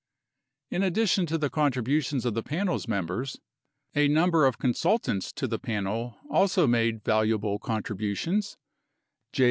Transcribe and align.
In 0.71 0.81
addition 0.81 1.27
to 1.27 1.37
the 1.37 1.51
contributions 1.51 2.25
of 2.25 2.33
the 2.33 2.41
Panel's 2.41 2.87
members, 2.87 3.37
a 3.93 4.07
number 4.07 4.47
of 4.47 4.57
consultants 4.57 5.31
to 5.33 5.47
the 5.47 5.59
Panel 5.59 6.17
also 6.27 6.65
made 6.65 7.03
valuable 7.03 7.59
contributions: 7.59 8.57
J. 9.31 9.39